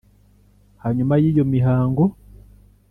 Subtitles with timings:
[0.83, 2.03] Hanyuma yiyo mihango